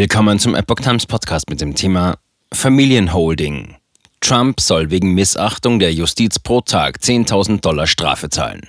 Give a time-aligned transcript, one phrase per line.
[0.00, 2.16] Willkommen zum Epoch Times Podcast mit dem Thema
[2.54, 3.76] Familienholding.
[4.22, 8.66] Trump soll wegen Missachtung der Justiz pro Tag 10.000 Dollar Strafe zahlen.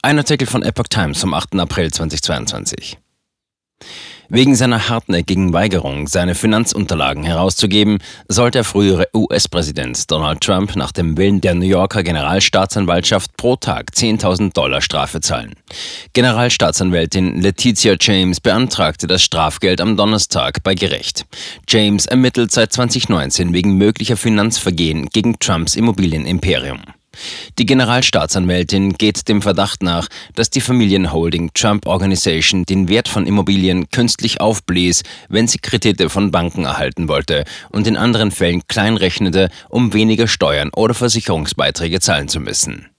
[0.00, 1.56] Ein Artikel von Epoch Times vom 8.
[1.56, 2.96] April 2022.
[4.32, 7.98] Wegen seiner hartnäckigen Weigerung, seine Finanzunterlagen herauszugeben,
[8.28, 13.90] sollte der frühere US-Präsident Donald Trump nach dem Willen der New Yorker Generalstaatsanwaltschaft pro Tag
[13.92, 15.54] 10.000 Dollar Strafe zahlen.
[16.12, 21.26] Generalstaatsanwältin Letizia James beantragte das Strafgeld am Donnerstag bei Gericht.
[21.66, 26.82] James ermittelt seit 2019 wegen möglicher Finanzvergehen gegen Trumps Immobilienimperium.
[27.58, 33.88] Die Generalstaatsanwältin geht dem Verdacht nach, dass die Familienholding Trump Organization den Wert von Immobilien
[33.90, 39.92] künstlich aufblies, wenn sie Kredite von Banken erhalten wollte und in anderen Fällen kleinrechnete, um
[39.92, 42.89] weniger Steuern oder Versicherungsbeiträge zahlen zu müssen.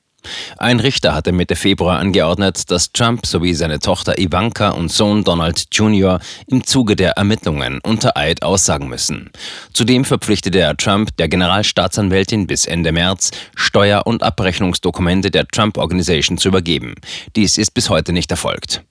[0.58, 5.68] Ein Richter hatte Mitte Februar angeordnet, dass Trump sowie seine Tochter Ivanka und Sohn Donald
[5.72, 6.20] Jr.
[6.48, 9.32] im Zuge der Ermittlungen unter Eid aussagen müssen.
[9.74, 16.38] Zudem verpflichtete er Trump, der Generalstaatsanwältin bis Ende März Steuer- und Abrechnungsdokumente der Trump Organization
[16.38, 16.96] zu übergeben.
[17.36, 18.84] Dies ist bis heute nicht erfolgt.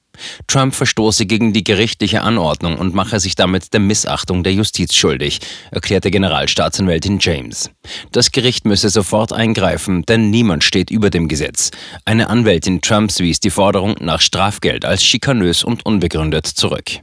[0.47, 5.41] Trump verstoße gegen die gerichtliche Anordnung und mache sich damit der Missachtung der Justiz schuldig,
[5.71, 7.71] erklärte Generalstaatsanwältin James.
[8.13, 11.71] Das Gericht müsse sofort eingreifen, denn niemand steht über dem Gesetz.
[12.05, 17.01] Eine Anwältin Trumps wies die Forderung nach Strafgeld als schikanös und unbegründet zurück.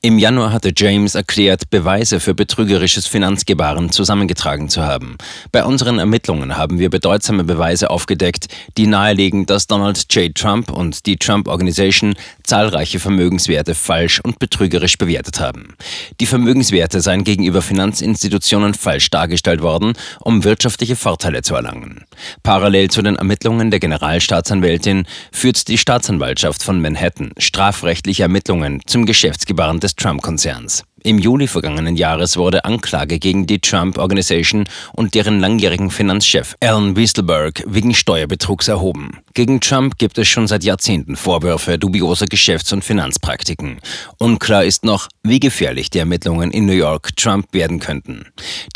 [0.00, 5.16] Im Januar hatte James erklärt, Beweise für betrügerisches Finanzgebaren zusammengetragen zu haben.
[5.52, 10.34] Bei unseren Ermittlungen haben wir bedeutsame Beweise aufgedeckt, die nahelegen, dass Donald J.
[10.34, 15.76] Trump und die Trump Organization zahlreiche Vermögenswerte falsch und betrügerisch bewertet haben.
[16.20, 22.04] Die Vermögenswerte seien gegenüber Finanzinstitutionen falsch dargestellt worden, um wirtschaftliche Vorteile zu erlangen.
[22.42, 29.51] Parallel zu den Ermittlungen der Generalstaatsanwältin führt die Staatsanwaltschaft von Manhattan strafrechtliche Ermittlungen zum Geschäftsgebaren
[29.52, 30.82] Aufbewahren des Trump-Konzerns.
[31.04, 36.96] Im Juli vergangenen Jahres wurde Anklage gegen die Trump Organization und deren langjährigen Finanzchef Alan
[36.96, 39.18] Wieselberg wegen Steuerbetrugs erhoben.
[39.34, 43.78] Gegen Trump gibt es schon seit Jahrzehnten Vorwürfe dubioser Geschäfts- und Finanzpraktiken.
[44.18, 48.26] Unklar ist noch, wie gefährlich die Ermittlungen in New York Trump werden könnten.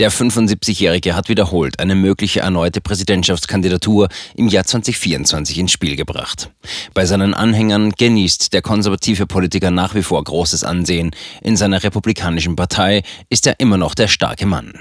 [0.00, 6.50] Der 75-Jährige hat wiederholt eine mögliche erneute Präsidentschaftskandidatur im Jahr 2024 ins Spiel gebracht.
[6.92, 11.12] Bei seinen Anhängern genießt der konservative Politiker nach wie vor großes Ansehen.
[11.42, 11.82] In seiner
[12.16, 14.72] republikanischen Partei ist er immer noch der starke Mann.